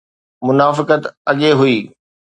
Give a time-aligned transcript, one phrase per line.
[0.47, 1.77] منافقت اڳي هئي.